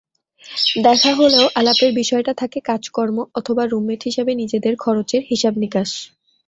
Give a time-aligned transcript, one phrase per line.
[0.83, 5.89] দেখা হলেও আলাপের বিষয় থাকে কাজকর্ম অথবা রুমমেট হিসেবে নিজেদের খরচের হিসাব-নিকাশ।